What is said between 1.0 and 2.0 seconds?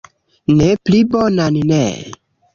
bonan ne!